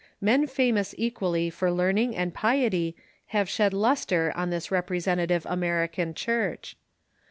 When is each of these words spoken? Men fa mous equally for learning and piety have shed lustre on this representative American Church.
Men 0.19 0.47
fa 0.47 0.71
mous 0.73 0.95
equally 0.97 1.51
for 1.51 1.71
learning 1.71 2.15
and 2.15 2.33
piety 2.33 2.95
have 3.27 3.47
shed 3.47 3.71
lustre 3.71 4.33
on 4.35 4.49
this 4.49 4.71
representative 4.71 5.45
American 5.47 6.15
Church. 6.15 6.75